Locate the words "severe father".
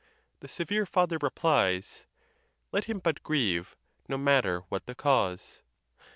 0.47-1.19